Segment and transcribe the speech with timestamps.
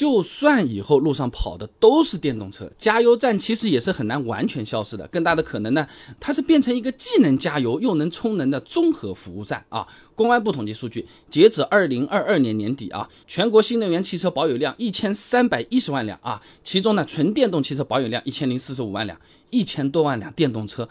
[0.00, 5.06] 就算以后路上跑的都是电动车，加油站其实也是很难完全消失的。
[5.08, 5.86] 更大的可能呢，
[6.18, 9.86] 它是变成一个既能加油又能充能的综合服务站啊。
[10.14, 19.20] 公安部统计数据，截止二零二二年年底啊，全国新能源汽车保有量一千三百一十万辆啊，其中呢，纯电动汽车保有量一千零四十五万辆，
[19.50, 20.88] 一千多万辆电动车。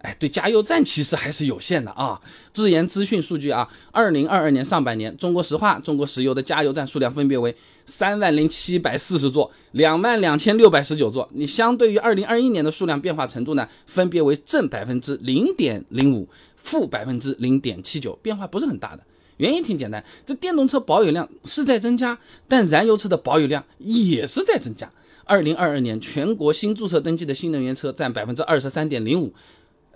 [0.00, 2.20] 哎，对，加油站其实还是有限的啊。
[2.52, 7.54] 智研资讯数据啊，二零二二年上半年，中国石化、中国石油的加油站数量分别为
[7.84, 11.28] 三万零七百四十座、两万两千六百十九座。
[11.32, 19.02] 你相对于二零二一年的数量变化程度呢，分别为正百分之零点零五、负百分之零点七九，变化不是很大的。
[19.38, 24.88] 原因挺简单，这电动车保有量是在增加，但燃油车的保有量也是在增加。
[25.24, 29.32] 二零二二年全国新注册登记的新能源车占百分之二十三点零五。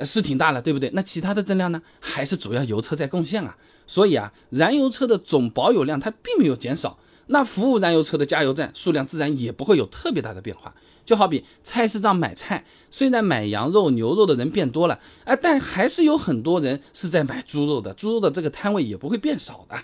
[0.04, 0.90] 是挺大了，对不对？
[0.94, 1.80] 那其他的增量呢？
[2.00, 3.56] 还是主要油车在贡献啊。
[3.86, 10.74] 所以啊，燃油车的总保有量它并没有减少，那服务燃油车的加油站数量自然也不会有特别大的变化。
[11.04, 19.76] 就好比菜市场买菜，虽然买羊肉、牛肉的人变多了，哎，但还是有很多人是在买猪肉的，猪肉的这个摊位也不会变少的。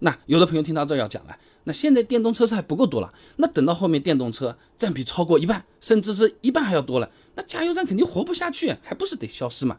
[0.00, 7.10] 那有的朋友听到这要讲了，那现在电动车是还不够多了，那等到后面电动车占比超过一半，甚至是一半还要多了。
[7.36, 9.76] 那加油站肯定活不下去，还不是得消失嘛？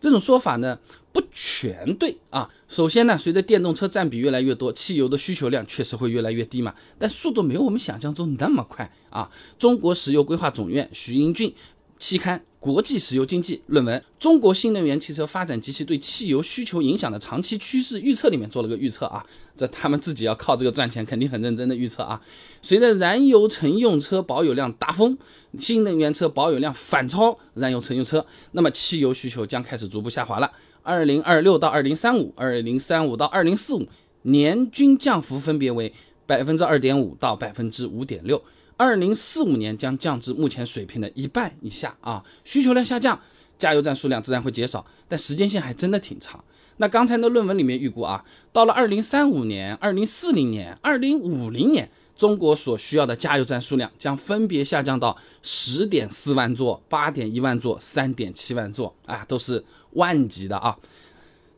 [0.00, 0.78] 这种说法呢
[1.12, 2.50] 不全对啊。
[2.68, 9.30] 首先呢，随着电动车占比越来越多，汽油的需求量确实会越来越低嘛，但速度没有我们想象中那么快啊。
[9.58, 11.54] 中国石油规划总院徐英俊
[12.02, 12.42] 期刊。
[12.58, 19.24] 国际石油经济论文《中国新能源汽车发展及其对汽油需求影响的长期趋势预测》里面做了个预测啊，
[19.56, 22.20] 这他们自己要靠这个赚钱，肯定很认真的预测啊。
[22.60, 25.16] 随着燃油乘用车保有量大峰，
[25.58, 30.50] 新能源车保有量反超燃油乘用车，那么汽油需求将开始逐步下滑了。
[30.82, 33.86] 二零二六到二零三五，二零三五到二零四五，
[34.22, 35.92] 年均降幅分别为
[36.26, 38.40] 百分之二点五到百分之五点六。
[38.82, 43.16] 二零四五年将降至目前水平的一半以下啊，需求量下降，
[43.56, 46.44] 加油站数量自然会减少，但时间线还真的挺长。
[46.78, 60.76] 那刚才的论文里面预估啊，到了二零三五年、二零四零年、二零五零年，中国所需要的加油站数量将分别下降到十点四万座、八点一万座、三点七万座啊，都是万级的啊。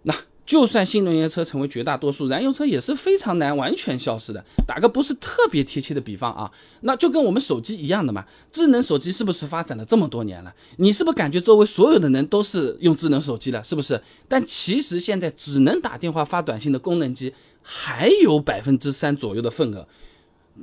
[0.03, 0.15] 那。
[0.47, 4.45] 就算新能源车成为绝大多数，燃油车也是非常难完全消失的。
[4.67, 6.51] 打个不是特别贴切的比方啊，
[6.83, 8.25] 那就跟我们手机一样的嘛。
[8.53, 10.55] 智能手机是不是发展了这么多年了？
[10.77, 13.65] 你是不是感觉周围所有的人都是用智能手机了？
[13.65, 14.01] 是不是？
[14.29, 17.33] 但其实现在只能打电话发短信的功能机
[17.63, 19.89] 还有百分之三左右的份额，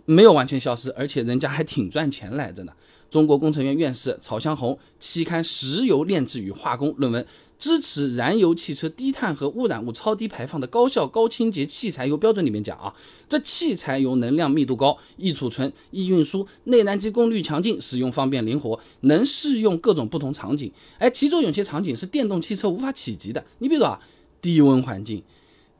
[0.05, 2.73] 没有完全消失，而且人家还挺赚钱来着呢。
[3.11, 7.23] 中国工程院院士曹湘红期刊《石油炼制与化工》论文。
[7.59, 12.91] 支持燃油汽车低碳和污染物超低排放的高效高清洁汽柴油标准里面讲啊，
[13.29, 20.71] 这汽柴油能量密度高、易储存、易运输、内燃机功率强劲、使用方便灵活，能适用各种不同场景。
[20.97, 23.45] 哎，其中有些场景是电动汽车无法企及的。
[23.59, 23.99] 你比如啊，
[24.41, 25.21] 低温环境、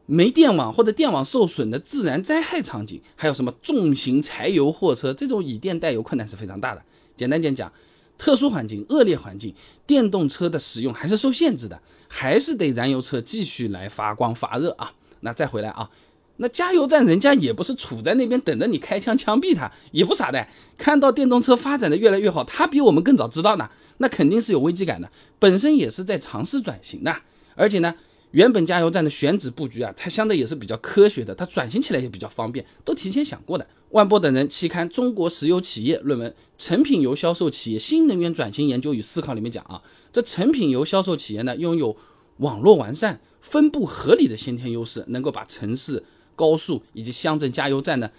[0.06, 6.84] 没电网或者电网受损的自然灾害场景，还有什么重型柴油货车这种以电代油困难是非常大的。
[7.16, 7.72] 简单点讲。
[8.18, 9.52] 特殊环境、恶劣环境，
[9.88, 14.94] 电动车的使用还是受限制的，还是得燃油车继续来发光发热啊。
[15.22, 15.90] 那再回来啊，
[16.38, 20.48] 那加油站人家也不是杵在那边等着你开枪枪毙他，也不傻的。
[20.78, 23.68] 看到电动车发展的越来越好，他比我们更早知道呢，
[23.98, 27.16] 那肯定是有危机感的，本身也是在尝试转型的，
[27.56, 27.96] 而且呢。
[28.32, 33.68] 原本加油站的选址布局啊，它相对也是比较科学的，它转型起来也比较方便，都提前想过的。
[33.90, 39.82] 万波等人期刊《中国石油企业论文：成品油销售企业新能源转型研究与思考》里面讲啊，
[40.14, 41.96] 这成品油销售企业呢，拥有
[42.38, 46.02] 网络完善、分布合理的先天优势，能够把城市、
[46.36, 48.10] 高速以及乡镇加油站呢。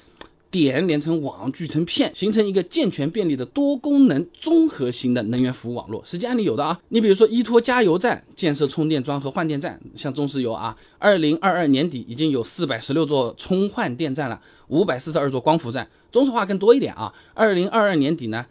[0.52, 6.00] 点连成网，聚成片，形成一个健全便利的多功能综合型的能源服务网络。
[6.04, 15.88] 实际案例有的啊，你比如说依托加油站建设充电桩和换电站，像中石油啊，二零二二年底已经有四百十六座充换电站了，五百四十二座光伏站。
[16.10, 18.44] 中石化更多一点啊，二零二二年底呢，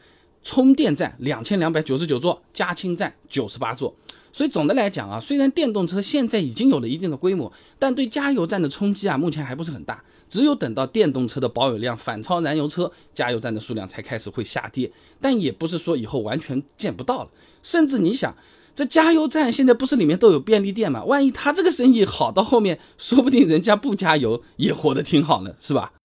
[0.43, 3.93] 充电站两千两百九十九座，加氢站九十八座。
[4.33, 10.03] 所以总的来讲啊，虽然电动车现在已经有了一定的规模，但对加油站的冲击啊，目前还不是很大。
[10.29, 14.89] 只有等到电动车的保有量反超燃油车，加油站的数量才开始会下跌。
[15.19, 17.29] 但也不是说以后完全见不到了。
[17.61, 18.33] 甚至你想，
[18.73, 21.03] 这加油站现在不是里面都有便利店吗？
[21.03, 25.91] 万一他这个生意好到后面，说不定人家不加油也活得挺好呢，是吧？